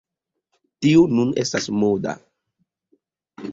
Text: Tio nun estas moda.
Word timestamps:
Tio 0.85 1.03
nun 1.17 1.35
estas 1.43 1.69
moda. 1.83 2.17